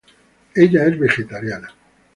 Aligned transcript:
Ella 0.55 0.87
es 0.87 0.97
vegetariana. 0.99 1.71